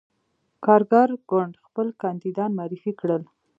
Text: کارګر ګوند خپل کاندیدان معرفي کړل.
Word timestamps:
کارګر 0.65 1.09
ګوند 1.29 1.53
خپل 1.65 1.87
کاندیدان 2.01 2.51
معرفي 2.59 2.91
کړل. 2.99 3.23